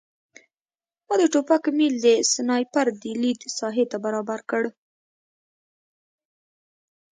[1.07, 4.63] ما د ټوپک میل د سنایپر د لید ساحې ته برابر کړ